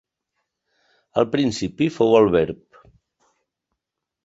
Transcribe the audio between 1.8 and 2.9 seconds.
fou el verb.